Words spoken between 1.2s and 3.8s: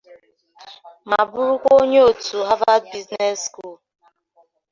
bụrụkwa onye òtù 'Harvard Business School